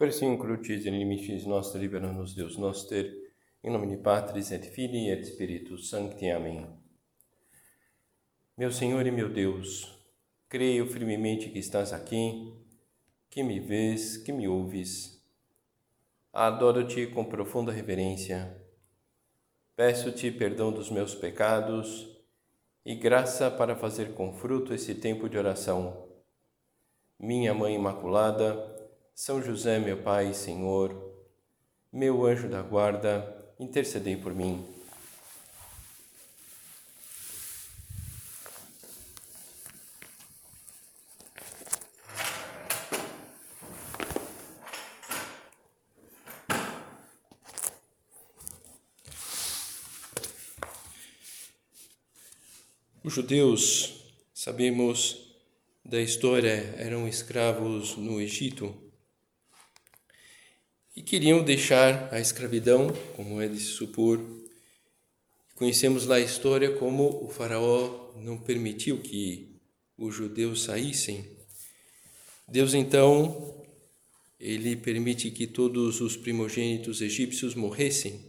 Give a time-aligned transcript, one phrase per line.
[0.00, 3.04] Persino crucis in limites nostri libera-nos Deus noster,
[3.62, 6.30] in nomine Patris et Filii et Spiritus Sancti.
[6.30, 6.66] Amém.
[8.56, 9.94] Meu Senhor e meu Deus,
[10.48, 12.50] creio firmemente que estás aqui,
[13.28, 15.22] que me vês, que me ouves.
[16.32, 18.58] Adoro-te com profunda reverência.
[19.76, 22.08] Peço-te perdão dos meus pecados
[22.86, 26.08] e graça para fazer com fruto esse tempo de oração.
[27.18, 28.69] Minha Mãe Imaculada,
[29.20, 30.96] são José, meu Pai e Senhor,
[31.92, 34.64] meu anjo da guarda, intercedei por mim.
[53.04, 55.36] Os judeus, sabemos
[55.84, 58.89] da história, eram escravos no Egito
[61.00, 64.20] e queriam deixar a escravidão, como é de se supor.
[65.54, 69.56] Conhecemos lá a história como o faraó não permitiu que
[69.96, 71.24] os judeus saíssem.
[72.46, 73.64] Deus então
[74.38, 78.20] ele permite que todos os primogênitos egípcios morressem,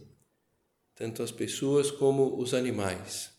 [0.94, 3.32] tanto as pessoas como os animais.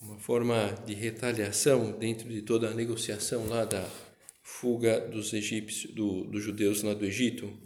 [0.00, 3.86] Uma forma de retaliação dentro de toda a negociação lá da
[4.42, 7.65] fuga dos egípcios, do, dos judeus lá do Egito.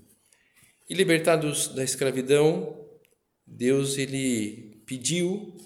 [0.90, 2.76] E libertados da escravidão,
[3.46, 5.56] Deus ele pediu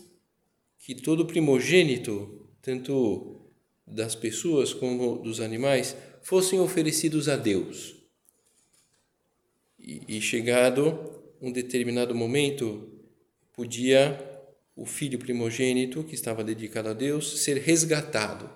[0.78, 3.50] que todo primogênito, tanto
[3.86, 7.96] das pessoas como dos animais, fossem oferecidos a Deus.
[9.78, 12.86] E, e chegado um determinado momento,
[13.54, 14.20] podia
[14.76, 18.50] o filho primogênito, que estava dedicado a Deus, ser resgatado.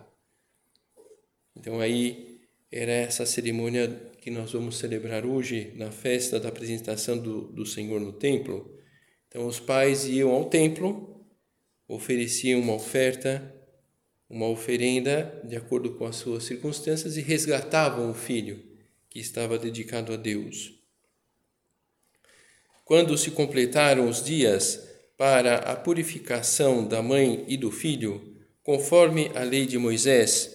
[1.56, 7.50] Então aí era essa cerimônia que nós vamos celebrar hoje na festa da apresentação do,
[7.50, 8.78] do Senhor no templo.
[9.26, 11.24] Então, os pais iam ao templo,
[11.88, 13.54] ofereciam uma oferta,
[14.28, 18.62] uma oferenda de acordo com as suas circunstâncias e resgatavam o filho
[19.08, 20.74] que estava dedicado a Deus.
[22.84, 29.42] Quando se completaram os dias para a purificação da mãe e do filho, conforme a
[29.42, 30.54] lei de Moisés,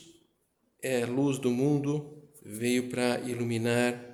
[0.81, 4.09] é luz do mundo, veio para iluminar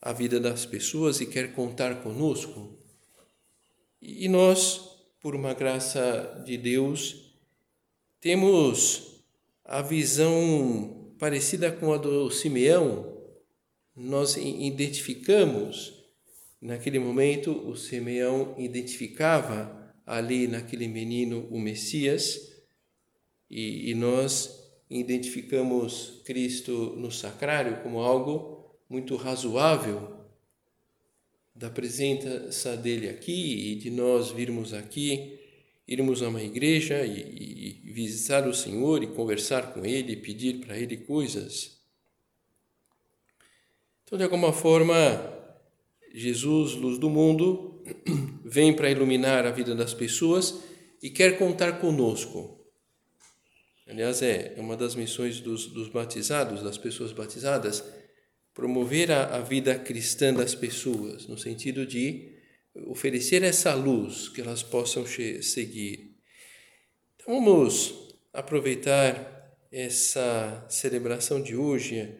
[0.00, 2.78] a vida das pessoas e quer contar conosco.
[4.02, 4.80] E nós,
[5.20, 7.34] por uma graça de Deus,
[8.20, 9.24] temos
[9.64, 13.18] a visão parecida com a do Simeão.
[13.96, 16.04] Nós identificamos,
[16.60, 22.52] naquele momento, o Simeão identificava ali naquele menino o Messias,
[23.48, 24.63] e, e nós
[25.00, 30.14] identificamos Cristo no sacrário como algo muito razoável
[31.54, 35.38] da presença dele aqui e de nós virmos aqui,
[35.86, 40.78] irmos a uma igreja e, e visitar o Senhor e conversar com Ele, pedir para
[40.78, 41.80] Ele coisas.
[44.04, 44.94] Então, de alguma forma,
[46.12, 47.82] Jesus, luz do mundo,
[48.44, 50.62] vem para iluminar a vida das pessoas
[51.02, 52.63] e quer contar conosco.
[53.86, 57.84] Aliás, é uma das missões dos, dos batizados, das pessoas batizadas,
[58.54, 62.32] promover a, a vida cristã das pessoas, no sentido de
[62.86, 66.16] oferecer essa luz que elas possam seguir.
[67.14, 72.16] Então, vamos aproveitar essa celebração de hoje,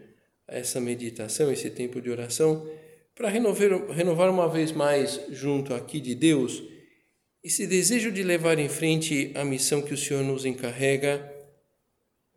[0.46, 2.68] essa meditação, esse tempo de oração,
[3.14, 6.62] para renovar, renovar uma vez mais junto aqui de Deus
[7.42, 11.30] esse desejo de levar em frente a missão que o Senhor nos encarrega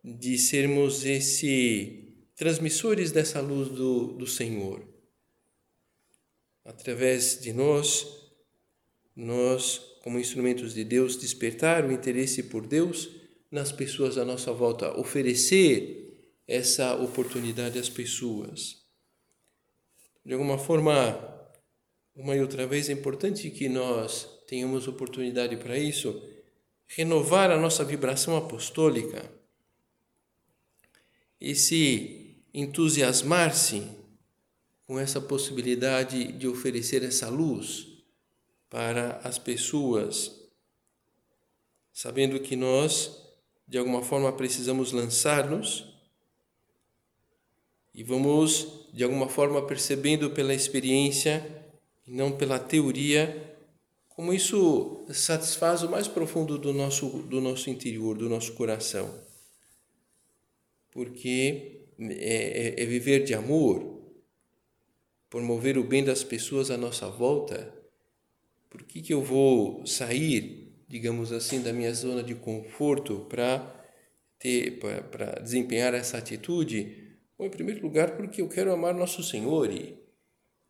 [0.04, 2.04] de sermos esse
[2.38, 4.86] transmissores dessa luz do, do Senhor.
[6.64, 8.06] através de nós,
[9.16, 13.08] nós, como instrumentos de Deus, despertar o interesse por Deus
[13.50, 18.84] nas pessoas à nossa volta, oferecer essa oportunidade às pessoas.
[20.24, 21.18] De alguma forma,
[22.14, 26.22] uma e outra vez é importante que nós tenhamos oportunidade para isso,
[26.86, 29.37] renovar a nossa vibração apostólica
[31.40, 33.82] e se entusiasmar-se
[34.86, 37.86] com essa possibilidade de oferecer essa luz
[38.70, 40.32] para as pessoas,
[41.92, 43.16] sabendo que nós,
[43.66, 45.84] de alguma forma, precisamos lançar-nos
[47.94, 51.66] e vamos, de alguma forma, percebendo pela experiência
[52.06, 53.56] e não pela teoria,
[54.08, 59.27] como isso satisfaz o mais profundo do nosso, do nosso interior, do nosso coração.
[60.98, 64.02] Porque é, é, é viver de amor,
[65.30, 67.72] promover o bem das pessoas à nossa volta,
[68.68, 73.80] por que, que eu vou sair, digamos assim, da minha zona de conforto para
[74.40, 77.16] ter para desempenhar essa atitude?
[77.38, 79.96] Bom, em primeiro lugar, porque eu quero amar nosso Senhor e,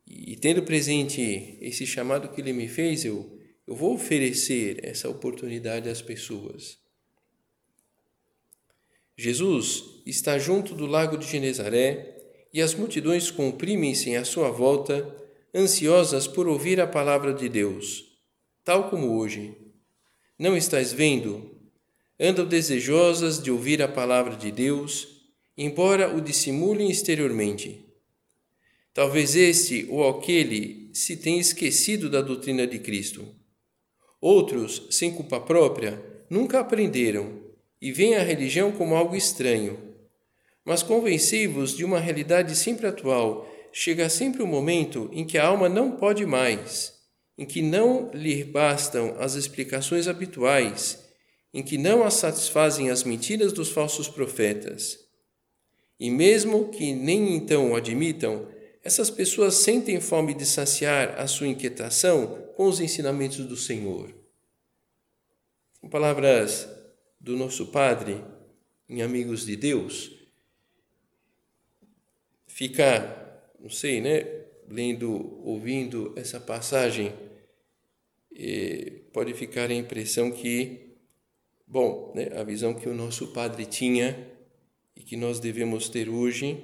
[0.05, 3.35] e tendo presente esse chamado que Ele me fez, eu,
[3.65, 6.77] eu vou oferecer essa oportunidade às pessoas.
[9.21, 12.15] Jesus está junto do lago de Genezaré
[12.53, 15.13] e as multidões comprimem-se à sua volta,
[15.53, 18.17] ansiosas por ouvir a palavra de Deus,
[18.63, 19.57] tal como hoje.
[20.39, 21.51] Não estás vendo?
[22.17, 25.09] Andam desejosas de ouvir a palavra de Deus,
[25.57, 27.85] embora o dissimulem exteriormente.
[28.93, 33.27] Talvez este ou aquele se tenha esquecido da doutrina de Cristo.
[34.21, 37.48] Outros, sem culpa própria, nunca aprenderam
[37.81, 39.89] e veem a religião como algo estranho
[40.69, 43.49] mas convencei-vos de uma realidade sempre atual.
[43.73, 46.93] Chega sempre o um momento em que a alma não pode mais,
[47.35, 51.03] em que não lhe bastam as explicações habituais,
[51.51, 54.99] em que não a satisfazem as mentiras dos falsos profetas.
[55.99, 58.47] E mesmo que nem então o admitam,
[58.83, 64.13] essas pessoas sentem fome de saciar a sua inquietação com os ensinamentos do Senhor.
[65.81, 66.67] Com palavras
[67.19, 68.23] do nosso Padre,
[68.87, 70.11] em Amigos de Deus,
[72.47, 74.25] fica, não sei, né,
[74.67, 77.13] lendo, ouvindo essa passagem,
[79.13, 80.95] pode ficar a impressão que,
[81.67, 84.29] bom, né, a visão que o nosso padre tinha
[84.95, 86.63] e que nós devemos ter hoje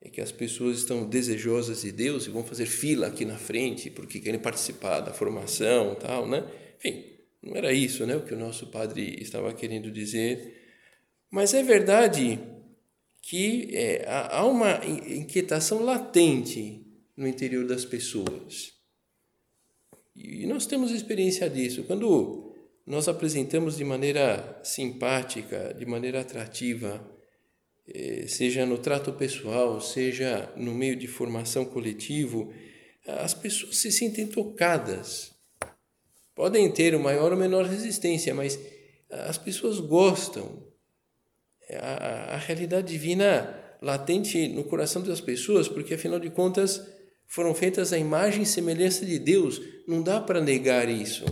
[0.00, 3.90] é que as pessoas estão desejosas de Deus e vão fazer fila aqui na frente
[3.90, 6.44] porque querem participar da formação, tal, né?
[6.76, 7.15] Enfim,
[7.46, 10.64] não era isso, né, o que o nosso padre estava querendo dizer.
[11.30, 12.40] Mas é verdade
[13.22, 16.84] que é, há uma inquietação latente
[17.16, 18.72] no interior das pessoas.
[20.14, 21.84] E nós temos experiência disso.
[21.84, 22.52] Quando
[22.84, 27.04] nós apresentamos de maneira simpática, de maneira atrativa,
[27.88, 32.52] é, seja no trato pessoal, seja no meio de formação coletivo,
[33.06, 35.35] as pessoas se sentem tocadas.
[36.36, 38.60] Podem ter uma maior ou menor resistência, mas
[39.10, 40.62] as pessoas gostam
[41.72, 46.86] a, a realidade divina latente no coração das pessoas, porque afinal de contas
[47.26, 49.62] foram feitas à imagem e semelhança de Deus.
[49.88, 51.24] Não dá para negar isso.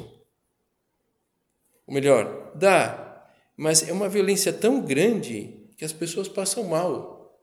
[1.87, 3.28] Ou melhor, dá,
[3.59, 7.38] mas é uma violência tão grande que as pessoas passam mal.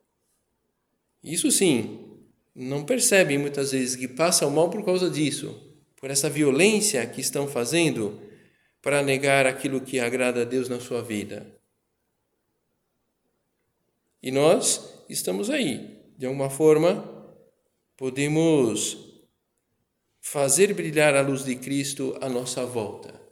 [1.22, 2.18] Isso sim,
[2.52, 5.71] não percebem muitas vezes que passam mal por causa disso,
[6.02, 8.20] por essa violência que estão fazendo
[8.82, 11.56] para negar aquilo que agrada a Deus na sua vida.
[14.20, 16.02] E nós estamos aí.
[16.18, 17.08] De alguma forma,
[17.96, 18.98] podemos
[20.20, 23.22] fazer brilhar a luz de Cristo à nossa volta.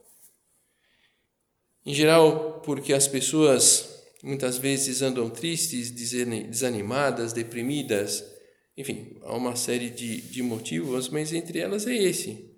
[1.84, 8.24] Em geral, porque as pessoas muitas vezes andam tristes, desanimadas, deprimidas,
[8.76, 12.49] enfim, há uma série de, de motivos, mas entre elas é esse.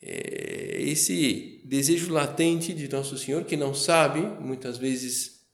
[0.00, 5.44] É esse desejo latente de Nosso Senhor que não sabe, muitas vezes,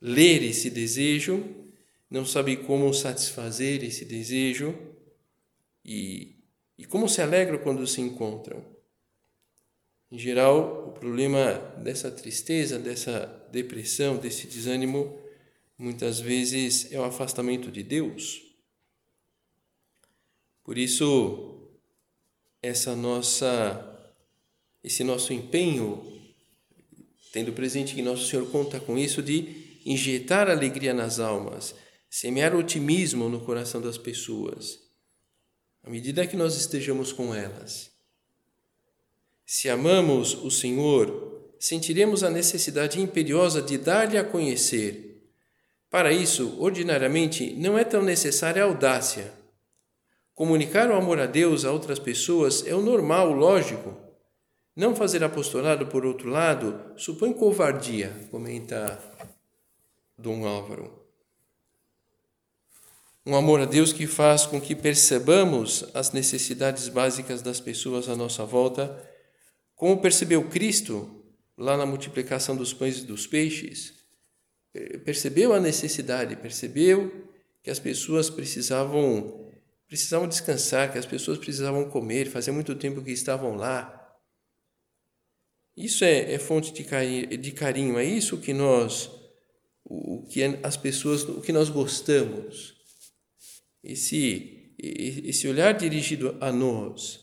[0.00, 1.44] ler esse desejo,
[2.10, 4.76] não sabe como satisfazer esse desejo
[5.84, 6.36] e,
[6.76, 8.64] e como se alegram quando se encontram.
[10.10, 15.18] Em geral, o problema dessa tristeza, dessa depressão, desse desânimo,
[15.78, 18.42] muitas vezes é o afastamento de Deus.
[20.62, 21.61] Por isso,
[22.62, 23.88] essa nossa
[24.82, 26.02] esse nosso empenho,
[27.32, 31.74] tendo presente que nosso Senhor conta com isso de injetar alegria nas almas,
[32.10, 34.80] semear otimismo no coração das pessoas.
[35.84, 37.90] à medida que nós estejamos com elas.
[39.44, 45.28] Se amamos o Senhor, sentiremos a necessidade imperiosa de dar-lhe a conhecer.
[45.90, 49.41] Para isso, ordinariamente, não é tão necessária a audácia.
[50.42, 53.96] Comunicar o amor a Deus a outras pessoas é o normal, o lógico.
[54.74, 58.98] Não fazer apostolado, por outro lado, supõe covardia, comenta
[60.18, 61.06] Dom Álvaro.
[63.24, 68.16] Um amor a Deus que faz com que percebamos as necessidades básicas das pessoas à
[68.16, 69.00] nossa volta,
[69.76, 71.22] como percebeu Cristo
[71.56, 73.94] lá na multiplicação dos pães e dos peixes.
[75.04, 77.30] Percebeu a necessidade, percebeu
[77.62, 79.51] que as pessoas precisavam
[79.92, 84.16] precisavam descansar, que as pessoas precisavam comer, fazia muito tempo que estavam lá.
[85.76, 89.10] Isso é, é fonte de carinho, de carinho, é isso que nós,
[89.84, 92.74] o, o que as pessoas, o que nós gostamos
[93.84, 97.20] esse, esse olhar dirigido a nós,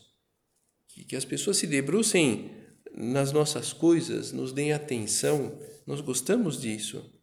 [0.86, 2.52] que, que as pessoas se debrucem
[2.94, 7.20] nas nossas coisas, nos deem atenção, nós gostamos disso.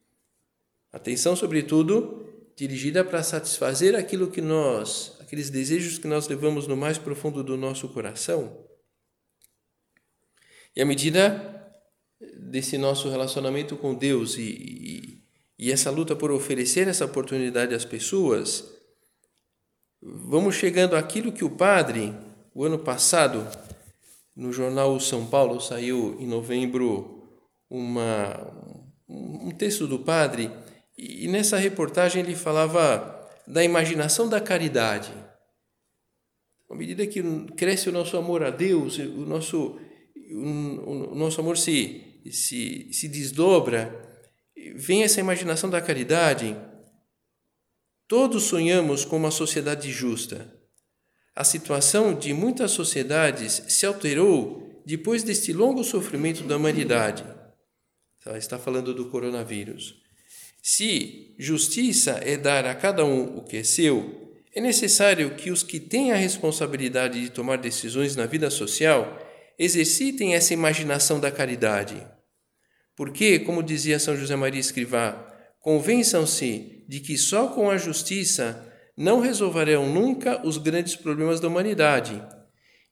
[0.92, 6.98] Atenção, sobretudo, dirigida para satisfazer aquilo que nós, aqueles desejos que nós levamos no mais
[6.98, 8.66] profundo do nosso coração.
[10.76, 11.72] E à medida
[12.50, 15.24] desse nosso relacionamento com Deus e, e,
[15.60, 18.78] e essa luta por oferecer essa oportunidade às pessoas,
[20.02, 22.14] Vamos chegando àquilo que o padre,
[22.54, 23.48] o ano passado,
[24.36, 27.28] no jornal São Paulo, saiu em novembro
[27.68, 28.48] uma,
[29.10, 30.52] um texto do padre,
[30.96, 33.17] e nessa reportagem ele falava
[33.48, 35.12] da imaginação da caridade.
[36.70, 37.24] À medida que
[37.56, 39.80] cresce o nosso amor a Deus, o nosso,
[40.32, 43.96] o, nosso amor se, se, se desdobra,
[44.76, 46.56] vem essa imaginação da caridade
[48.08, 50.50] Todos sonhamos com uma sociedade justa.
[51.36, 57.26] A situação de muitas sociedades se alterou depois deste longo sofrimento da humanidade.
[58.36, 60.02] Está falando do coronavírus.
[60.70, 65.64] Se justiça é dar a cada um o que é seu, é necessário que os
[65.64, 69.18] que têm a responsabilidade de tomar decisões na vida social
[69.58, 72.06] exercitem essa imaginação da caridade.
[72.98, 78.62] Porque, como dizia São José Maria Escrivá, Convençam-se de que só com a justiça
[78.98, 82.22] não resolverão nunca os grandes problemas da humanidade.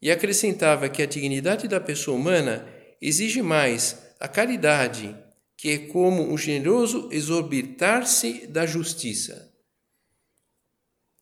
[0.01, 2.65] E acrescentava que a dignidade da pessoa humana
[3.01, 5.13] exige mais a caridade,
[5.57, 9.53] que é como um generoso exorbitar-se da justiça.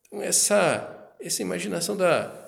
[0.07, 2.43] Então, essa, essa imaginação da,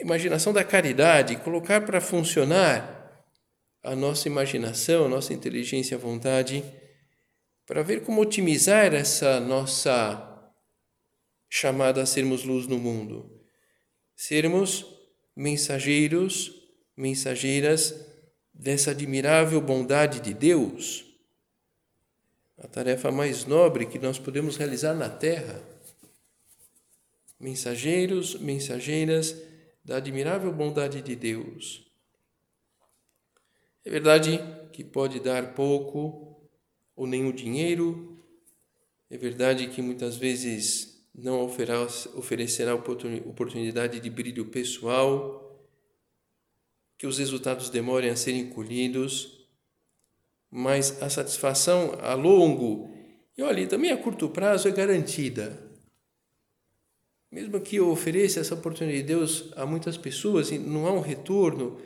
[0.00, 3.24] imaginação da caridade, colocar para funcionar
[3.82, 6.64] a nossa imaginação, a nossa inteligência e vontade,
[7.66, 10.22] para ver como otimizar essa nossa
[11.48, 13.40] chamada a sermos luz no mundo.
[14.14, 14.86] Sermos
[15.34, 16.52] mensageiros,
[16.96, 17.94] mensageiras
[18.58, 21.04] dessa admirável bondade de Deus.
[22.58, 25.62] A tarefa mais nobre que nós podemos realizar na terra.
[27.38, 29.36] Mensageiros, mensageiras
[29.84, 31.86] da admirável bondade de Deus.
[33.84, 34.40] É verdade
[34.72, 36.50] que pode dar pouco,
[36.96, 38.18] ou o dinheiro.
[39.10, 45.45] É verdade que muitas vezes não oferecerá oportunidade de brilho pessoal,
[46.98, 49.46] que os resultados demorem a serem colhidos,
[50.50, 52.94] mas a satisfação a longo
[53.36, 55.62] e olha, também a curto prazo é garantida.
[57.30, 61.00] Mesmo que eu ofereça essa oportunidade de Deus a muitas pessoas e não há um
[61.00, 61.78] retorno,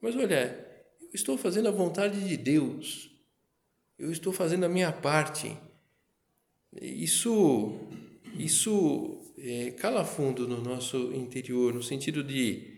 [0.00, 0.66] mas olha,
[1.02, 3.14] eu estou fazendo a vontade de Deus
[3.98, 5.56] eu estou fazendo a minha parte.
[6.80, 7.74] Isso,
[8.38, 12.75] isso é, cala fundo no nosso interior, no sentido de,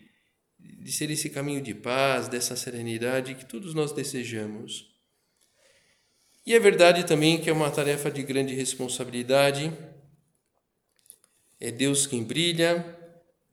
[0.78, 4.94] de ser esse caminho de paz, dessa serenidade que todos nós desejamos.
[6.46, 9.72] E é verdade também que é uma tarefa de grande responsabilidade.
[11.60, 12.96] É Deus quem brilha,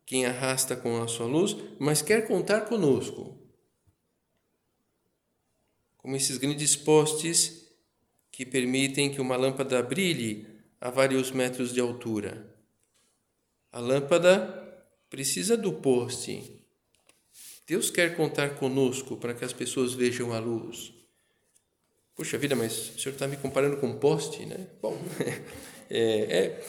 [0.05, 3.41] quem arrasta com a sua luz, mas quer contar conosco
[5.98, 7.65] como esses grandes postes
[8.32, 10.48] que permitem que uma lâmpada brilhe
[10.79, 12.55] a vários metros de altura.
[13.72, 16.64] A lâmpada precisa do poste.
[17.67, 20.93] Deus quer contar conosco para que as pessoas vejam a luz.
[22.15, 24.67] Puxa vida, mas o senhor está me comparando com poste, né?
[24.81, 24.98] Bom,
[25.89, 26.62] é, é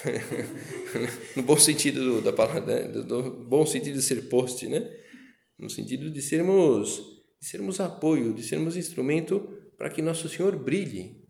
[1.36, 2.88] no bom sentido da palavra, né?
[2.88, 4.90] no bom sentido de ser poste, né?
[5.58, 9.40] No sentido de sermos de sermos apoio, de sermos instrumento
[9.76, 11.22] para que Nosso Senhor brilhe,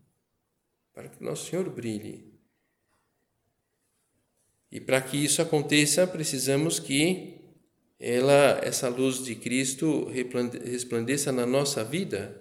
[0.93, 2.33] para que Nosso Senhor brilhe.
[4.71, 7.36] E para que isso aconteça, precisamos que
[7.99, 10.07] ela, essa luz de Cristo
[10.63, 12.39] resplandeça na nossa vida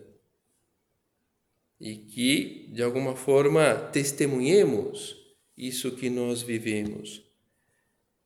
[1.81, 5.17] e que, de alguma forma, testemunhemos
[5.57, 7.23] isso que nós vivemos.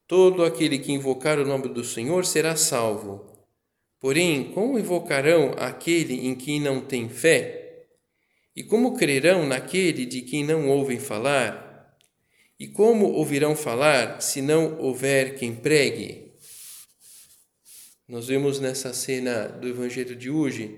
[0.06, 3.46] Todo aquele que invocar o nome do Senhor será salvo.
[4.00, 7.86] Porém, como invocarão aquele em quem não tem fé?
[8.56, 11.96] E como crerão naquele de quem não ouvem falar?
[12.58, 16.29] E como ouvirão falar se não houver quem pregue?
[18.10, 20.76] Nós vemos nessa cena do Evangelho de hoje,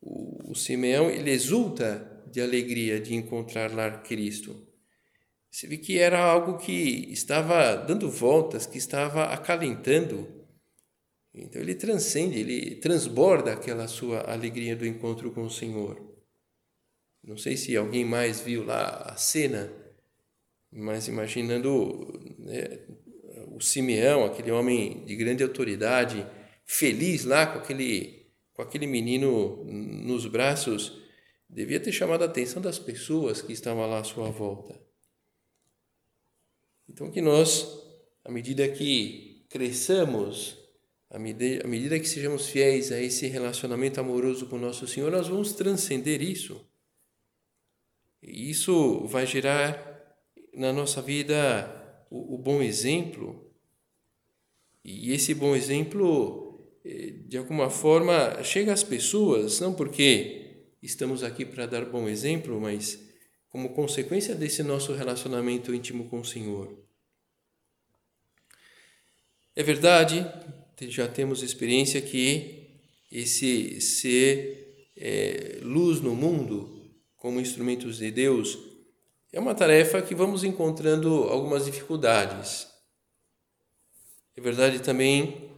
[0.00, 4.60] o, o Simeão ele exulta de alegria de encontrar lá Cristo.
[5.48, 10.28] Você vê que era algo que estava dando voltas, que estava acalentando.
[11.32, 16.02] Então ele transcende, ele transborda aquela sua alegria do encontro com o Senhor.
[17.22, 19.72] Não sei se alguém mais viu lá a cena,
[20.72, 22.80] mas imaginando né,
[23.52, 26.26] o Simeão, aquele homem de grande autoridade,
[26.64, 31.00] feliz lá com aquele, com aquele menino nos braços,
[31.48, 34.80] devia ter chamado a atenção das pessoas que estavam lá à sua volta.
[36.88, 37.66] Então, que nós,
[38.24, 40.58] à medida que cresçamos,
[41.08, 45.28] à medida, à medida que sejamos fiéis a esse relacionamento amoroso com Nosso Senhor, nós
[45.28, 46.68] vamos transcender isso.
[48.22, 49.94] E isso vai gerar
[50.52, 53.50] na nossa vida o, o bom exemplo.
[54.84, 56.43] E esse bom exemplo,
[57.34, 62.96] de alguma forma, chega às pessoas, não porque estamos aqui para dar bom exemplo, mas
[63.48, 66.78] como consequência desse nosso relacionamento íntimo com o Senhor.
[69.56, 70.24] É verdade,
[70.82, 72.78] já temos experiência que
[73.10, 78.56] esse ser é, luz no mundo, como instrumentos de Deus,
[79.32, 82.68] é uma tarefa que vamos encontrando algumas dificuldades.
[84.36, 85.52] É verdade também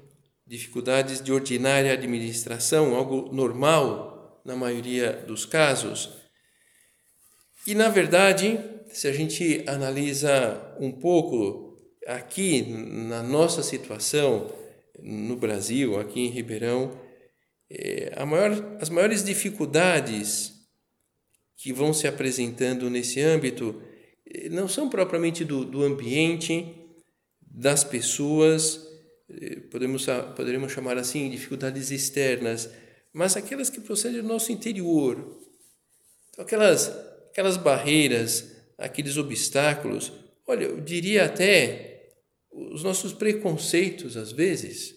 [0.46, 6.11] dificuldades de ordinária administração, algo normal na maioria dos casos.
[7.66, 14.52] E na verdade, se a gente analisa um pouco aqui na nossa situação
[15.02, 16.98] no Brasil, aqui em Ribeirão,
[17.68, 20.56] é, maior, as maiores dificuldades
[21.56, 23.82] que vão se apresentando nesse âmbito
[24.26, 26.66] eh, não são propriamente do, do ambiente,
[27.40, 28.86] das pessoas,
[29.70, 32.70] podemos, poderíamos chamar assim, dificuldades externas,
[33.12, 35.40] mas aquelas que procedem do nosso interior.
[36.30, 36.88] Então, aquelas,
[37.30, 40.12] aquelas barreiras, aqueles obstáculos,
[40.46, 42.14] olha, eu diria até
[42.52, 44.94] os nossos preconceitos, às vezes,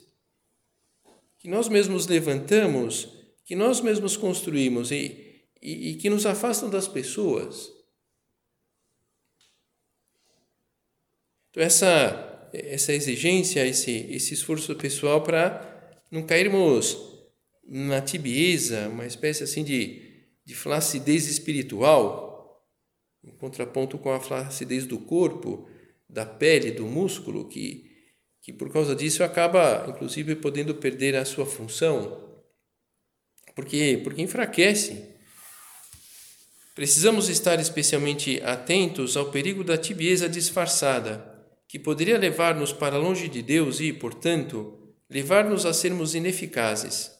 [1.39, 3.07] que nós mesmos levantamos,
[3.45, 5.29] que nós mesmos construímos e
[5.61, 7.71] e, e que nos afastam das pessoas.
[11.49, 16.97] Então, essa, essa exigência, esse, esse esforço pessoal para não cairmos
[17.67, 20.01] na tibieza, uma espécie assim de,
[20.43, 22.65] de flacidez espiritual,
[23.23, 25.69] em contraponto com a flacidez do corpo,
[26.09, 27.85] da pele, do músculo, que,
[28.41, 32.27] que por causa disso acaba, inclusive, podendo perder a sua função,
[33.53, 35.03] porque, porque enfraquece.
[36.73, 41.28] Precisamos estar especialmente atentos ao perigo da tibieza disfarçada,
[41.69, 44.75] que poderia levar-nos para longe de Deus e, portanto,
[45.07, 47.11] levar-nos a sermos ineficazes.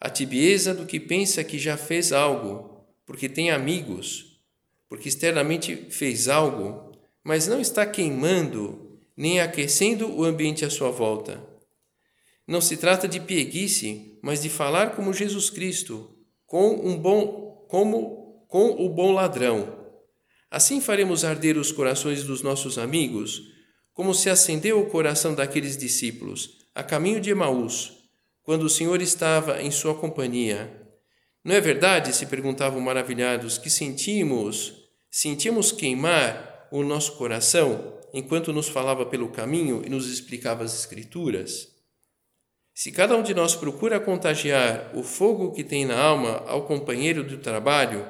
[0.00, 4.40] A tibieza do que pensa que já fez algo, porque tem amigos,
[4.88, 6.92] porque externamente fez algo,
[7.24, 11.44] mas não está queimando nem aquecendo o ambiente à sua volta.
[12.46, 16.16] Não se trata de pieguice, mas de falar como Jesus Cristo,
[16.46, 19.77] com um bom como com o bom ladrão.
[20.50, 23.42] Assim faremos arder os corações dos nossos amigos,
[23.92, 27.92] como se acendeu o coração daqueles discípulos, a caminho de Emaús,
[28.42, 30.72] quando o Senhor estava em sua companhia.
[31.44, 34.72] Não é verdade, se perguntavam maravilhados, que sentimos,
[35.10, 41.68] sentimos queimar o nosso coração enquanto nos falava pelo caminho e nos explicava as Escrituras?
[42.74, 47.24] Se cada um de nós procura contagiar o fogo que tem na alma ao companheiro
[47.24, 48.08] do trabalho,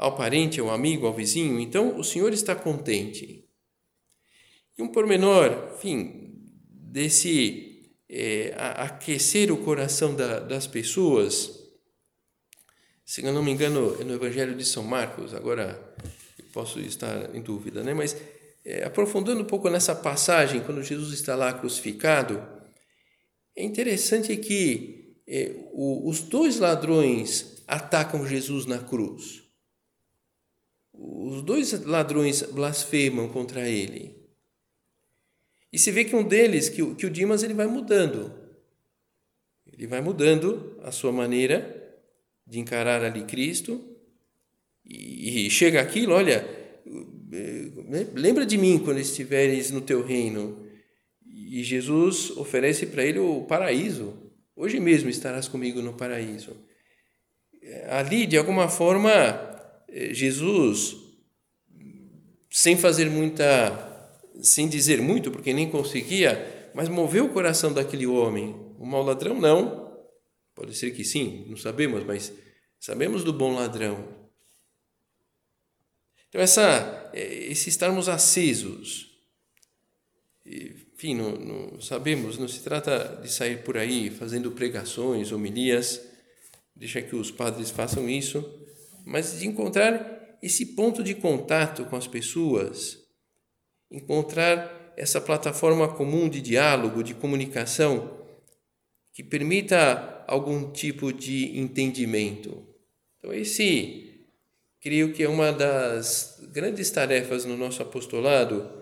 [0.00, 3.44] ao parente, ao amigo, ao vizinho, então o Senhor está contente.
[4.78, 11.50] E um pormenor, enfim, desse é, aquecer o coração da, das pessoas,
[13.04, 15.94] se eu não me engano, é no Evangelho de São Marcos, agora
[16.50, 17.92] posso estar em dúvida, né?
[17.92, 18.16] mas
[18.64, 22.42] é, aprofundando um pouco nessa passagem, quando Jesus está lá crucificado,
[23.54, 29.39] é interessante que é, o, os dois ladrões atacam Jesus na cruz.
[31.02, 34.14] Os dois ladrões blasfemam contra ele.
[35.72, 38.30] E se vê que um deles, que o, que o Dimas, ele vai mudando.
[39.72, 41.98] Ele vai mudando a sua maneira
[42.46, 43.82] de encarar ali Cristo.
[44.84, 46.46] E, e chega aquilo, olha,
[47.32, 47.70] eh,
[48.14, 50.66] lembra de mim quando estiveres no teu reino.
[51.24, 54.14] E Jesus oferece para ele o paraíso.
[54.54, 56.54] Hoje mesmo estarás comigo no paraíso.
[57.88, 59.49] Ali, de alguma forma, eh,
[59.92, 60.96] Jesus,
[62.50, 63.88] sem fazer muita
[64.42, 68.54] sem dizer muito, porque nem conseguia, mas moveu o coração daquele homem.
[68.78, 69.90] O mau ladrão não.
[70.54, 72.32] Pode ser que sim, não sabemos, mas
[72.78, 74.20] sabemos do bom ladrão.
[76.28, 79.10] Então, essa, é, esse estarmos acesos,
[80.46, 86.00] enfim, não, não, sabemos, não se trata de sair por aí fazendo pregações, homilias,
[86.74, 88.59] deixa que os padres façam isso,
[89.04, 92.98] mas de encontrar esse ponto de contato com as pessoas,
[93.90, 98.18] encontrar essa plataforma comum de diálogo, de comunicação,
[99.12, 102.66] que permita algum tipo de entendimento.
[103.18, 104.26] Então, esse,
[104.80, 108.80] creio que é uma das grandes tarefas no nosso apostolado,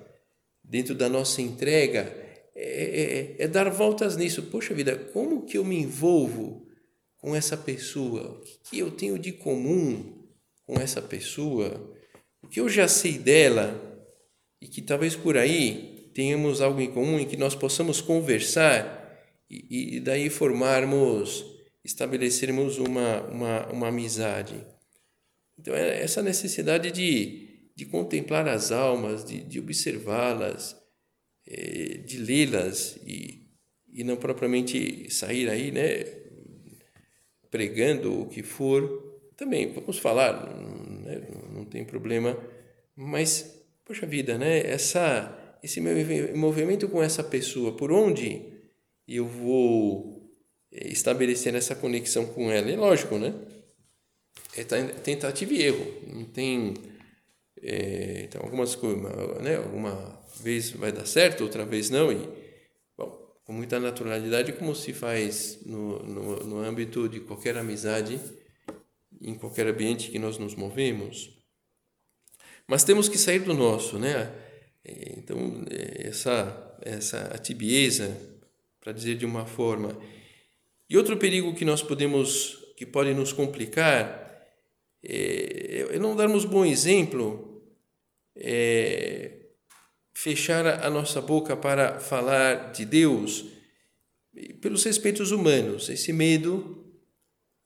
[0.62, 2.14] dentro da nossa entrega,
[2.54, 4.42] é, é, é dar voltas nisso.
[4.44, 6.67] Poxa vida, como que eu me envolvo
[7.18, 8.40] com essa pessoa?
[8.40, 10.26] O que eu tenho de comum
[10.64, 11.94] com essa pessoa?
[12.42, 13.88] O que eu já sei dela?
[14.60, 18.96] e que talvez por aí tenhamos algo em comum em que nós possamos conversar
[19.48, 21.44] e, e daí formarmos,
[21.84, 24.54] estabelecermos uma, uma, uma amizade.
[25.58, 30.76] Então, é essa necessidade de, de contemplar as almas, de, de observá-las,
[31.46, 33.48] é, de lê-las e,
[33.92, 36.04] e não propriamente sair aí, né,
[37.50, 39.20] pregando o que for.
[39.36, 40.46] Também vamos falar,
[41.04, 42.36] né, não tem problema,
[42.96, 43.58] mas
[43.88, 44.58] Poxa vida, né?
[44.66, 48.42] Essa, esse meu envolvimento com essa pessoa, por onde
[49.08, 50.30] eu vou
[50.70, 52.70] eh, estabelecer essa conexão com ela?
[52.70, 53.32] É lógico, né?
[54.54, 55.86] É tentativa e erro.
[56.06, 56.74] Não tem.
[57.62, 59.02] É, então, algumas coisas,
[59.42, 59.56] né?
[59.56, 62.12] Alguma vez vai dar certo, outra vez não.
[62.12, 62.28] E,
[63.48, 68.20] com muita naturalidade, como se faz no, no, no âmbito de qualquer amizade,
[69.22, 71.30] em qualquer ambiente que nós nos movemos.
[72.66, 74.30] Mas temos que sair do nosso, né?
[74.84, 75.64] Então,
[75.98, 78.14] essa, essa tibieza,
[78.82, 79.98] para dizer de uma forma.
[80.86, 84.46] E outro perigo que nós podemos, que pode nos complicar,
[85.02, 87.62] é, é não darmos bom exemplo,
[88.36, 89.37] é
[90.18, 93.44] fechar a nossa boca para falar de Deus
[94.60, 96.84] pelos respeitos humanos, esse medo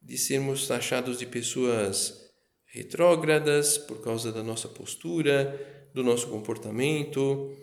[0.03, 2.31] de sermos taxados de pessoas
[2.67, 7.57] retrógradas por causa da nossa postura, do nosso comportamento,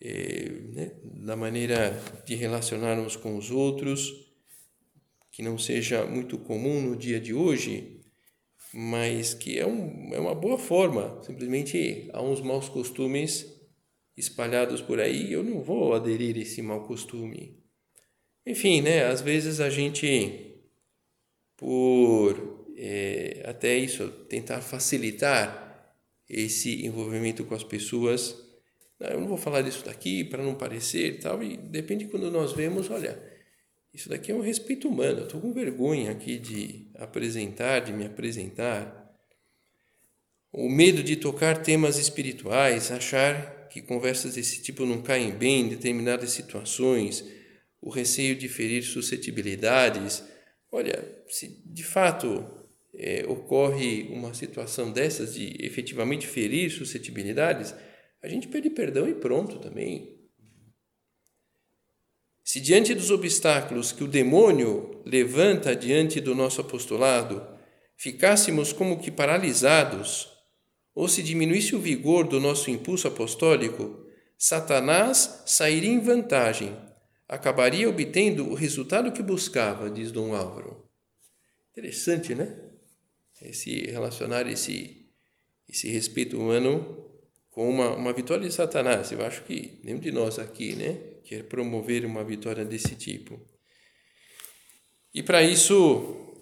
[0.00, 4.30] eh, né, da maneira de relacionarmos com os outros,
[5.32, 8.00] que não seja muito comum no dia de hoje,
[8.72, 11.20] mas que é, um, é uma boa forma.
[11.24, 13.59] Simplesmente há uns maus costumes
[14.20, 17.58] espalhados por aí, eu não vou aderir a esse mau costume.
[18.46, 20.62] Enfim, né, às vezes a gente,
[21.56, 25.94] por é, até isso, tentar facilitar
[26.28, 28.36] esse envolvimento com as pessoas.
[28.98, 32.52] Eu não vou falar disso daqui para não parecer e tal, e depende quando nós
[32.52, 33.22] vemos, olha,
[33.92, 38.06] isso daqui é um respeito humano, eu estou com vergonha aqui de apresentar, de me
[38.06, 38.98] apresentar.
[40.52, 45.68] O medo de tocar temas espirituais, achar que conversas desse tipo não caem bem em
[45.68, 47.24] determinadas situações,
[47.80, 50.22] o receio de ferir suscetibilidades.
[50.70, 52.44] Olha, se de fato
[52.94, 57.74] é, ocorre uma situação dessas de efetivamente ferir suscetibilidades,
[58.22, 60.20] a gente pede perdão e pronto também.
[62.44, 67.46] Se diante dos obstáculos que o demônio levanta diante do nosso apostolado,
[67.96, 70.29] ficássemos como que paralisados,
[70.94, 76.76] ou se diminuísse o vigor do nosso impulso apostólico, Satanás sairia em vantagem,
[77.28, 80.88] acabaria obtendo o resultado que buscava, diz Dom Álvaro.
[81.70, 82.70] Interessante, né?
[83.42, 85.00] esse relacionar esse
[85.68, 87.06] esse respeito humano
[87.50, 89.12] com uma, uma vitória de Satanás.
[89.12, 93.40] Eu acho que nenhum de nós aqui, né, quer promover uma vitória desse tipo.
[95.14, 95.76] E para isso,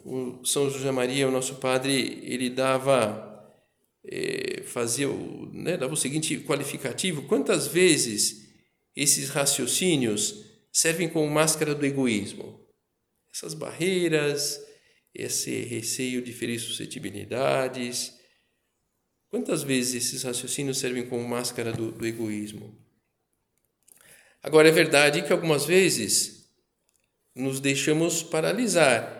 [0.02, 3.27] o São José Maria, o nosso padre, ele dava
[4.04, 8.48] é, fazia o, né, dava o seguinte qualificativo: quantas vezes
[8.94, 12.66] esses raciocínios servem como máscara do egoísmo?
[13.32, 14.60] Essas barreiras,
[15.14, 18.16] esse receio de ferir suscetibilidades.
[19.28, 22.76] Quantas vezes esses raciocínios servem como máscara do, do egoísmo?
[24.42, 26.48] Agora, é verdade que algumas vezes
[27.34, 29.16] nos deixamos paralisar.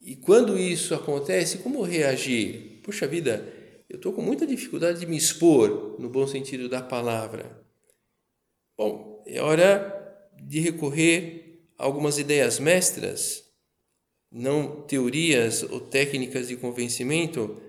[0.00, 2.80] E quando isso acontece, como reagir?
[2.84, 3.52] Puxa vida,
[3.88, 7.64] eu estou com muita dificuldade de me expor, no bom sentido da palavra.
[8.76, 9.92] Bom, é hora
[10.42, 13.44] de recorrer a algumas ideias mestras,
[14.30, 17.60] não teorias ou técnicas de convencimento,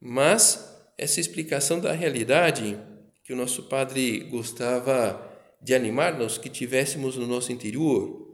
[0.00, 2.78] mas essa explicação da realidade
[3.22, 5.22] que o nosso padre gostava
[5.60, 8.24] de animar-nos que tivéssemos no nosso interior.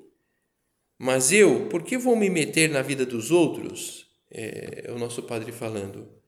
[0.99, 4.07] Mas eu, por que vou me meter na vida dos outros?
[4.31, 6.22] É, é o nosso padre falando.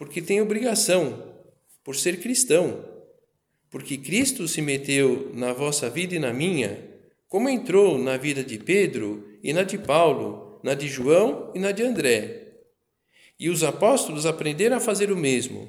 [0.00, 1.30] Porque tenho obrigação,
[1.84, 2.82] por ser cristão.
[3.68, 6.88] Porque Cristo se meteu na vossa vida e na minha,
[7.28, 11.70] como entrou na vida de Pedro e na de Paulo, na de João e na
[11.70, 12.62] de André.
[13.38, 15.68] E os apóstolos aprenderam a fazer o mesmo.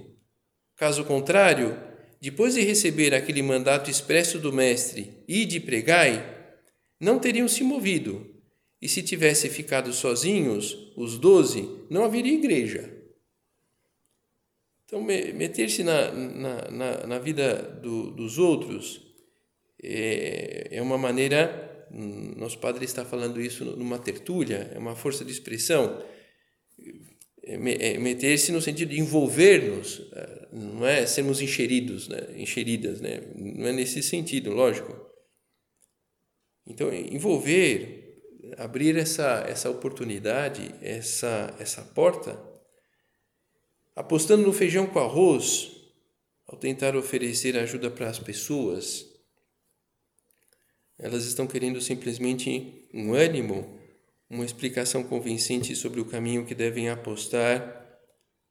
[0.77, 1.77] Caso contrário,
[2.21, 6.55] depois de receber aquele mandato expresso do Mestre, e de pregai,
[6.97, 8.25] não teriam se movido.
[8.81, 13.00] E se tivesse ficado sozinhos, os doze, não haveria igreja.
[14.91, 19.01] Então, meter-se na, na, na, na, vida do, dos outros
[19.82, 21.88] é, é uma maneira.
[22.36, 26.01] Nosso padre está falando isso numa tertúlia, é uma força de expressão
[27.41, 32.27] é, é meter-se no sentido de envolver-nos, é, não é sermos encheridos, né?
[32.36, 33.21] encheridas, né?
[33.34, 35.10] não é nesse sentido, lógico.
[36.67, 38.19] Então, envolver,
[38.58, 42.50] abrir essa, essa oportunidade, essa, essa porta,
[43.95, 45.71] apostando no feijão com arroz,
[46.47, 49.06] ao tentar oferecer ajuda para as pessoas,
[50.97, 53.82] elas estão querendo simplesmente um ânimo
[54.32, 57.99] uma explicação convincente sobre o caminho que devem apostar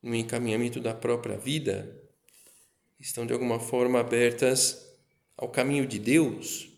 [0.03, 1.99] no encaminhamento da própria vida,
[2.99, 4.87] estão de alguma forma abertas
[5.39, 6.69] ao caminho de Deus.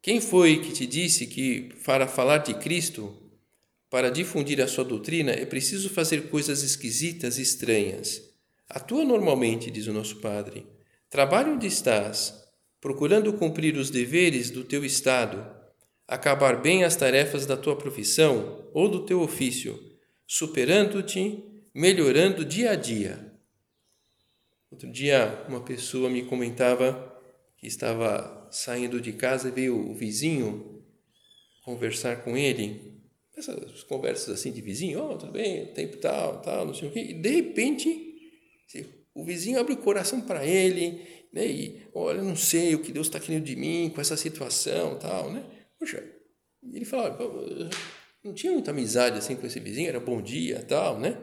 [0.00, 3.12] Quem foi que te disse que para falar de Cristo,
[3.94, 8.28] para difundir a sua doutrina, é preciso fazer coisas esquisitas e estranhas?
[8.68, 10.66] Atua normalmente, diz o nosso Padre.
[11.08, 12.34] Trabalha onde estás,
[12.80, 15.48] procurando cumprir os deveres do teu estado
[16.08, 19.78] acabar bem as tarefas da tua profissão ou do teu ofício,
[20.26, 23.32] superando-te, melhorando dia a dia.
[24.72, 27.16] Outro dia, uma pessoa me comentava
[27.56, 30.82] que estava saindo de casa e veio o vizinho
[31.64, 32.93] conversar com ele.
[33.36, 37.00] Essas conversas assim de vizinho, oh, tudo bem, tempo tal, tal, não sei o quê.
[37.00, 38.14] E de repente,
[39.14, 41.46] o vizinho abre o coração para ele, né?
[41.46, 45.32] E olha, não sei o que Deus está querendo de mim com essa situação, tal,
[45.32, 45.44] né?
[45.78, 46.02] Poxa,
[46.72, 47.28] ele falava,
[48.22, 51.18] não tinha muita amizade assim com esse vizinho, era bom dia tal, né?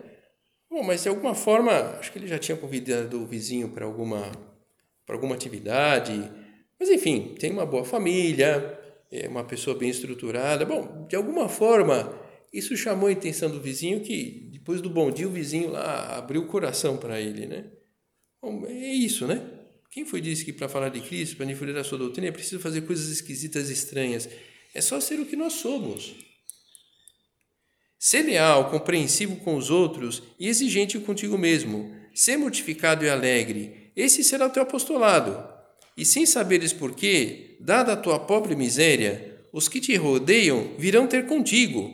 [0.69, 4.31] Bom, mas de alguma forma, acho que ele já tinha convidado o vizinho para alguma,
[5.05, 6.31] para alguma atividade.
[6.79, 8.79] Mas enfim, tem uma boa família,
[9.11, 10.65] é uma pessoa bem estruturada.
[10.65, 12.17] Bom, de alguma forma,
[12.53, 16.43] isso chamou a atenção do vizinho que depois do bom dia o vizinho lá abriu
[16.43, 17.65] o coração para ele, né?
[18.41, 19.41] Bom, é isso, né?
[19.91, 22.59] Quem foi disse que para falar de Cristo, para difundir a sua doutrina, é preciso
[22.61, 24.29] fazer coisas esquisitas estranhas?
[24.73, 26.15] É só ser o que nós somos.
[27.99, 31.93] Ser leal, compreensivo com os outros e exigente contigo mesmo.
[32.15, 33.91] Ser mortificado e alegre.
[33.95, 35.60] Esse será o teu apostolado.
[36.01, 41.27] E sem saberes porquê, dada a tua pobre miséria, os que te rodeiam virão ter
[41.27, 41.91] contigo.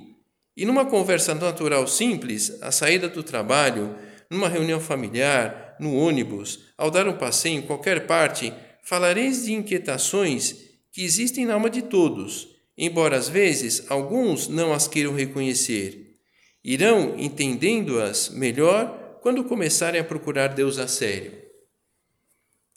[0.55, 3.93] E numa conversa natural simples, à saída do trabalho,
[4.31, 10.55] numa reunião familiar, no ônibus, ao dar um passeio em qualquer parte, falareis de inquietações
[10.91, 16.15] que existem na alma de todos embora às vezes alguns não as queiram reconhecer.
[16.63, 21.46] Irão entendendo-as melhor quando começarem a procurar Deus a sério.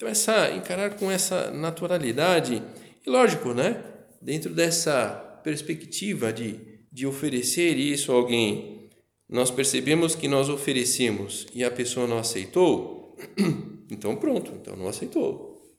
[0.01, 2.63] Então, essa, encarar com essa naturalidade,
[3.07, 3.85] e lógico, né?
[4.19, 5.11] dentro dessa
[5.45, 6.59] perspectiva de,
[6.91, 8.89] de oferecer isso a alguém,
[9.29, 13.15] nós percebemos que nós oferecemos e a pessoa não aceitou,
[13.93, 15.71] então pronto, então não aceitou.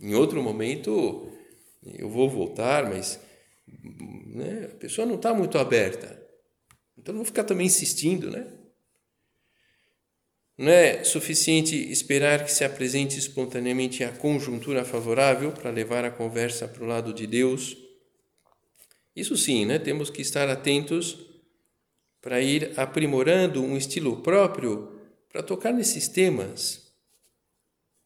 [0.00, 1.30] Em outro momento,
[1.84, 3.20] eu vou voltar, mas
[4.26, 6.20] né, a pessoa não está muito aberta.
[6.98, 8.44] Então não vou ficar também insistindo, né?
[10.56, 16.68] Não é suficiente esperar que se apresente espontaneamente a conjuntura favorável para levar a conversa
[16.68, 17.76] para o lado de Deus.
[19.16, 19.80] Isso sim, né?
[19.80, 21.18] temos que estar atentos
[22.22, 24.92] para ir aprimorando um estilo próprio
[25.28, 26.92] para tocar nesses temas.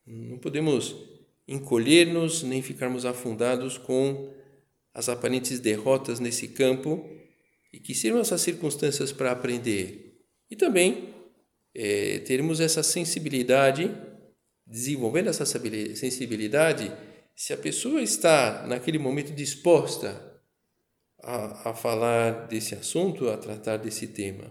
[0.06, 0.96] Não podemos
[1.46, 4.32] encolher-nos nem ficarmos afundados com
[4.94, 7.06] as aparentes derrotas nesse campo
[7.72, 10.18] e que sirvam essas circunstâncias para aprender.
[10.50, 11.14] E também
[11.80, 13.88] é, termos essa sensibilidade
[14.66, 16.92] desenvolvendo essa sensibilidade
[17.36, 20.42] se a pessoa está naquele momento disposta
[21.22, 24.50] a, a falar desse assunto, a tratar desse tema.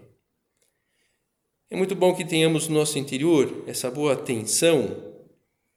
[1.68, 5.14] É muito bom que tenhamos no nosso interior essa boa atenção,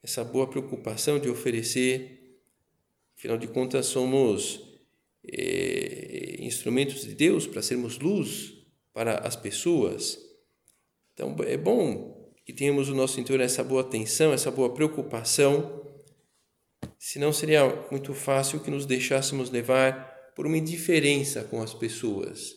[0.02, 2.40] essa boa preocupação de oferecer,
[3.18, 4.62] afinal de contas, somos
[5.30, 8.54] é, instrumentos de Deus para sermos luz
[8.94, 10.31] para as pessoas.
[11.22, 15.88] Então, é bom que tenhamos no nosso interior essa boa atenção, essa boa preocupação,
[16.98, 22.56] senão seria muito fácil que nos deixássemos levar por uma indiferença com as pessoas.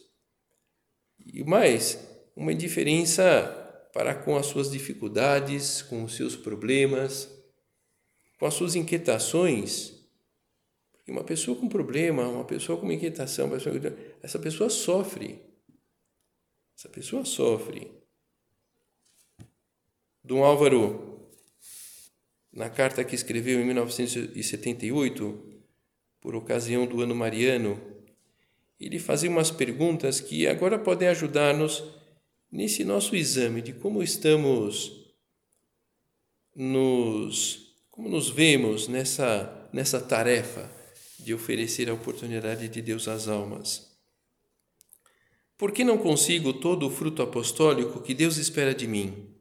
[1.18, 7.29] E mais, uma indiferença para com as suas dificuldades, com os seus problemas,
[8.38, 9.92] com as suas inquietações.
[10.90, 13.50] Porque uma pessoa com problema, uma pessoa com uma inquietação,
[14.22, 15.38] essa pessoa sofre.
[16.74, 18.03] Essa pessoa sofre.
[20.26, 21.28] Dom Álvaro,
[22.50, 25.54] na carta que escreveu em 1978,
[26.18, 27.78] por ocasião do ano mariano,
[28.80, 31.84] ele fazia umas perguntas que agora podem ajudar-nos
[32.50, 35.12] nesse nosso exame de como estamos
[36.56, 40.70] nos como nos vemos nessa nessa tarefa
[41.18, 43.94] de oferecer a oportunidade de Deus às almas.
[45.58, 49.33] Por que não consigo todo o fruto apostólico que Deus espera de mim?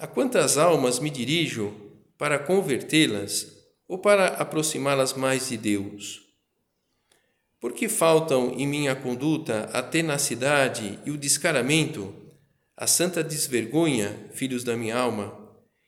[0.00, 1.74] A quantas almas me dirijo
[2.16, 3.48] para convertê-las
[3.88, 6.22] ou para aproximá-las mais de Deus?
[7.58, 12.14] Por que faltam em minha conduta a tenacidade e o descaramento,
[12.76, 15.36] a santa desvergonha, filhos da minha alma,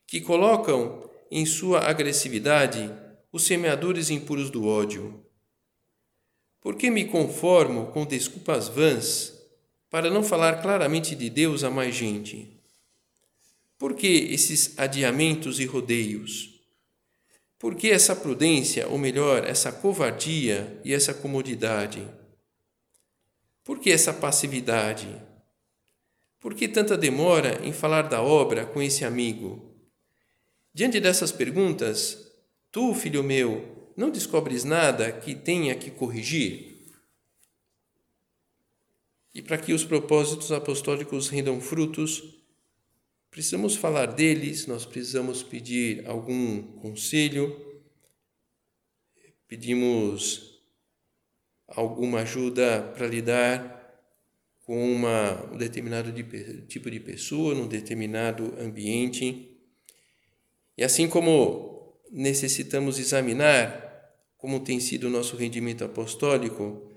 [0.09, 2.93] que colocam em sua agressividade
[3.33, 5.25] os semeadores impuros do ódio?
[6.61, 9.33] Por que me conformo com desculpas vãs
[9.89, 12.60] para não falar claramente de Deus a mais gente?
[13.81, 16.61] Por que esses adiamentos e rodeios?
[17.59, 22.07] Por que essa prudência, ou melhor, essa covardia e essa comodidade?
[23.65, 25.09] Por que essa passividade?
[26.39, 29.75] Por que tanta demora em falar da obra com esse amigo?
[30.75, 32.19] Diante dessas perguntas,
[32.71, 36.85] tu, filho meu, não descobres nada que tenha que corrigir?
[39.35, 42.40] E para que os propósitos apostólicos rendam frutos,
[43.31, 47.57] Precisamos falar deles, nós precisamos pedir algum conselho,
[49.47, 50.61] pedimos
[51.69, 53.79] alguma ajuda para lidar
[54.65, 59.57] com uma, um determinado de, tipo de pessoa, num determinado ambiente.
[60.77, 63.89] E assim como necessitamos examinar
[64.39, 66.91] como tem sido o nosso rendimento apostólico,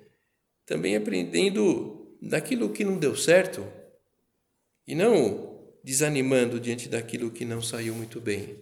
[0.65, 3.67] também aprendendo daquilo que não deu certo
[4.87, 5.52] e não
[5.83, 8.57] desanimando diante daquilo que não saiu muito bem.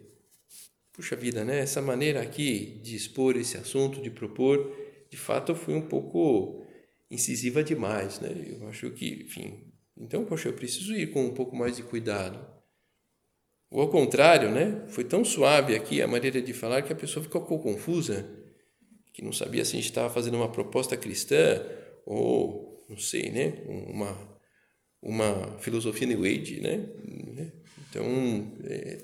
[0.91, 1.59] Puxa vida, né?
[1.59, 4.75] Essa maneira aqui de expor esse assunto, de propor,
[5.09, 6.65] de fato foi um pouco
[7.09, 8.29] incisiva demais, né?
[8.47, 12.45] Eu acho que, enfim, então, poxa, eu preciso ir com um pouco mais de cuidado.
[13.69, 14.85] Ou ao contrário, né?
[14.89, 18.27] Foi tão suave aqui a maneira de falar que a pessoa ficou confusa,
[19.13, 21.63] que não sabia se a gente estava fazendo uma proposta cristã
[22.05, 23.63] ou, não sei, né?
[23.65, 24.30] Uma
[25.01, 26.87] uma filosofia New Age, né?
[27.89, 28.05] Então,
[28.63, 29.01] é,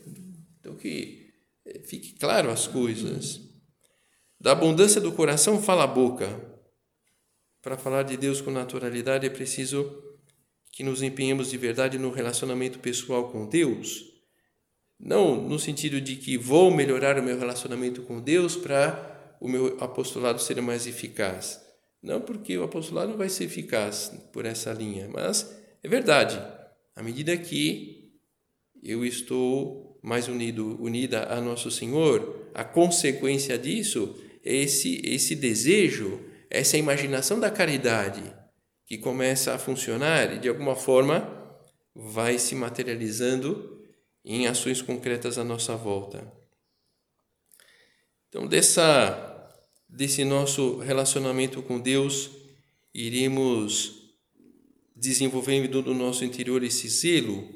[0.59, 1.31] então que
[1.65, 3.41] é, fique claro as coisas.
[4.39, 6.57] Da abundância do coração fala a boca.
[7.61, 10.03] Para falar de Deus com naturalidade é preciso
[10.71, 14.05] que nos empenhemos de verdade no relacionamento pessoal com Deus.
[14.99, 19.77] Não no sentido de que vou melhorar o meu relacionamento com Deus para o meu
[19.79, 21.61] apostolado ser mais eficaz.
[22.01, 26.41] Não porque o apostolado vai ser eficaz por essa linha, mas é verdade.
[26.95, 28.11] À medida que
[28.81, 36.21] eu estou mais unido, unida a nosso Senhor, a consequência disso é esse esse desejo,
[36.49, 38.23] essa imaginação da caridade
[38.85, 41.33] que começa a funcionar e de alguma forma
[41.93, 43.83] vai se materializando
[44.23, 46.31] em ações concretas à nossa volta.
[48.29, 49.33] Então, dessa
[49.89, 52.29] desse nosso relacionamento com Deus,
[52.93, 54.06] iremos
[54.99, 57.47] desenvolvendo no nosso interior esse zelo,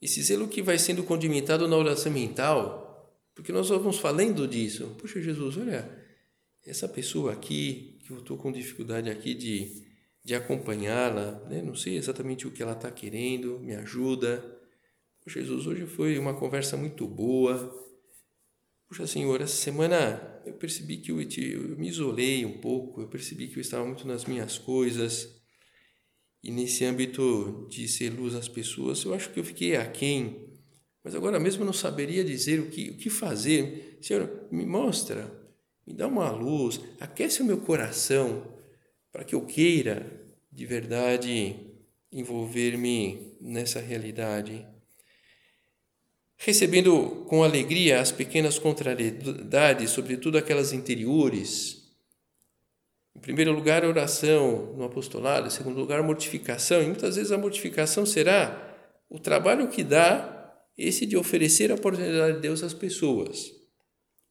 [0.00, 2.86] esse zelo que vai sendo condimentado na oração mental,
[3.34, 4.96] porque nós vamos falando disso.
[4.98, 5.88] Puxa, Jesus, olha,
[6.66, 9.82] essa pessoa aqui, que eu estou com dificuldade aqui de,
[10.24, 11.62] de acompanhá-la, né?
[11.62, 14.44] não sei exatamente o que ela está querendo, me ajuda.
[15.22, 17.74] Puxa, Jesus, hoje foi uma conversa muito boa.
[18.88, 23.46] Puxa, Senhor, essa semana eu percebi que eu, eu me isolei um pouco, eu percebi
[23.48, 25.37] que eu estava muito nas minhas coisas.
[26.48, 30.48] E nesse âmbito de ser luz às pessoas, eu acho que eu fiquei aquém.
[31.04, 33.98] mas agora mesmo não saberia dizer o que, o que fazer.
[34.00, 35.30] Senhor, me mostra,
[35.86, 38.50] me dá uma luz, aquece o meu coração
[39.12, 40.10] para que eu queira
[40.50, 41.54] de verdade
[42.10, 44.66] envolver-me nessa realidade.
[46.34, 51.77] Recebendo com alegria as pequenas contrariedades, sobretudo aquelas interiores.
[53.18, 56.80] Em primeiro lugar, oração no apostolado, em segundo lugar, mortificação.
[56.80, 58.64] E muitas vezes a mortificação será
[59.10, 63.50] o trabalho que dá esse de oferecer a oportunidade de Deus às pessoas,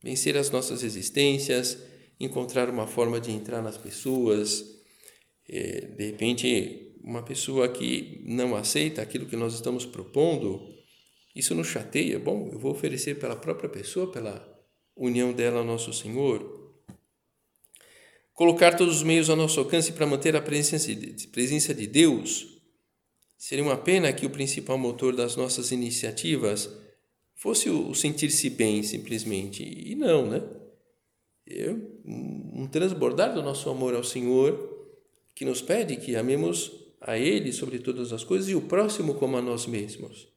[0.01, 1.77] vencer as nossas resistências,
[2.17, 4.63] encontrar uma forma de entrar nas pessoas.
[5.49, 10.61] É, de repente, uma pessoa que não aceita aquilo que nós estamos propondo,
[11.35, 12.17] isso nos chateia.
[12.19, 14.47] Bom, eu vou oferecer pela própria pessoa, pela
[14.95, 16.56] união dela ao nosso Senhor.
[18.37, 22.55] Colocar todos os meios ao nosso alcance para manter a presença de, Deus
[23.35, 26.69] Seria uma pena que o principal motor das nossas iniciativas
[27.33, 29.63] fosse o sentir-se bem, simplesmente.
[29.63, 30.43] E não, né?
[31.49, 31.71] É
[32.05, 34.85] um transbordar do nosso amor ao Senhor,
[35.33, 36.71] que nos pede que amemos
[37.01, 40.27] a Ele sobre todas as coisas e o próximo como a nós mesmos.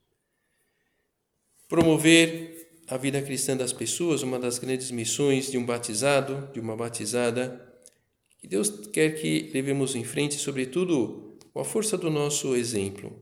[1.69, 6.75] Promover a vida cristã das pessoas, uma das grandes missões de um batizado, de uma
[6.75, 7.70] batizada,
[8.41, 13.13] que Deus quer que levemos em frente, sobretudo, com a força do nosso exemplo.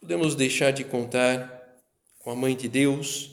[0.00, 1.80] Podemos deixar de contar
[2.18, 3.30] com a Mãe de Deus.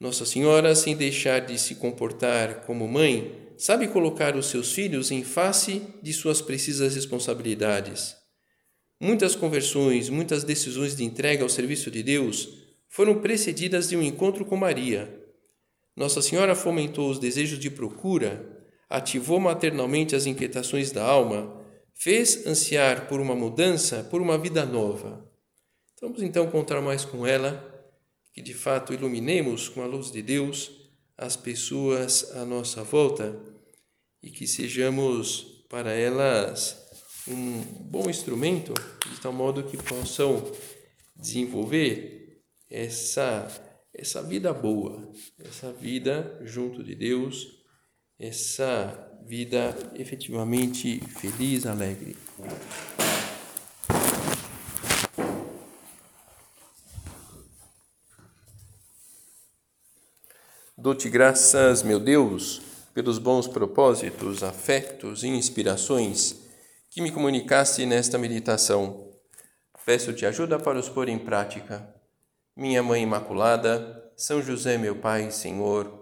[0.00, 5.24] Nossa Senhora, sem deixar de se comportar como mãe, sabe colocar os seus filhos em
[5.24, 8.16] face de suas precisas responsabilidades.
[9.00, 12.48] Muitas conversões, muitas decisões de entrega ao serviço de Deus
[12.88, 15.20] foram precedidas de um encontro com Maria.
[15.96, 18.61] Nossa Senhora fomentou os desejos de procura,
[18.92, 21.58] ativou maternalmente as inquietações da alma,
[21.94, 25.26] fez ansiar por uma mudança, por uma vida nova.
[25.98, 27.70] Vamos então encontrar mais com ela,
[28.34, 30.70] que de fato iluminemos com a luz de Deus
[31.16, 33.34] as pessoas à nossa volta
[34.22, 36.76] e que sejamos para elas
[37.26, 38.74] um bom instrumento,
[39.10, 40.52] de tal modo que possam
[41.16, 43.48] desenvolver essa
[43.94, 47.61] essa vida boa, essa vida junto de Deus,
[48.22, 52.16] essa vida efetivamente feliz, alegre.
[60.78, 62.62] Dou-te graças, meu Deus,
[62.94, 66.36] pelos bons propósitos, afetos e inspirações
[66.90, 69.10] que me comunicaste nesta meditação.
[69.84, 71.92] Peço-te ajuda para os pôr em prática.
[72.54, 76.01] Minha Mãe Imaculada, São José, meu Pai Senhor,